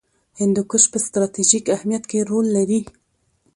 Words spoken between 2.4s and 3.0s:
لري.